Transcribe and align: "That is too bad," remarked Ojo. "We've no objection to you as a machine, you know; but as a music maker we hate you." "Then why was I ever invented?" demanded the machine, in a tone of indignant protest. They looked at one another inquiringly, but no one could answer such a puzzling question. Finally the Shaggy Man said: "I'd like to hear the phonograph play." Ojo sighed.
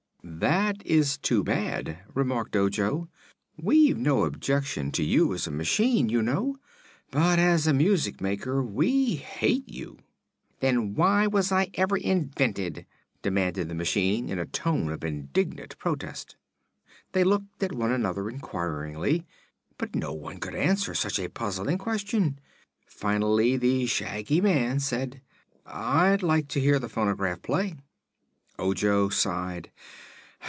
"That 0.23 0.85
is 0.85 1.17
too 1.17 1.43
bad," 1.43 1.97
remarked 2.13 2.55
Ojo. 2.55 3.09
"We've 3.57 3.97
no 3.97 4.25
objection 4.25 4.91
to 4.91 5.03
you 5.03 5.33
as 5.33 5.47
a 5.47 5.51
machine, 5.51 6.09
you 6.09 6.21
know; 6.21 6.57
but 7.09 7.39
as 7.39 7.65
a 7.65 7.73
music 7.73 8.21
maker 8.21 8.63
we 8.63 9.15
hate 9.15 9.67
you." 9.67 9.97
"Then 10.59 10.93
why 10.93 11.25
was 11.25 11.51
I 11.51 11.69
ever 11.73 11.97
invented?" 11.97 12.85
demanded 13.23 13.67
the 13.67 13.73
machine, 13.75 14.29
in 14.29 14.37
a 14.37 14.45
tone 14.45 14.91
of 14.91 15.03
indignant 15.03 15.77
protest. 15.79 16.35
They 17.13 17.23
looked 17.23 17.61
at 17.63 17.73
one 17.73 17.91
another 17.91 18.29
inquiringly, 18.29 19.25
but 19.79 19.95
no 19.95 20.13
one 20.13 20.37
could 20.39 20.55
answer 20.55 20.93
such 20.93 21.17
a 21.19 21.29
puzzling 21.29 21.79
question. 21.79 22.39
Finally 22.85 23.57
the 23.57 23.85
Shaggy 23.87 24.39
Man 24.39 24.79
said: 24.79 25.21
"I'd 25.65 26.21
like 26.23 26.47
to 26.49 26.59
hear 26.59 26.77
the 26.77 26.89
phonograph 26.89 27.41
play." 27.41 27.75
Ojo 28.59 29.09
sighed. 29.09 29.71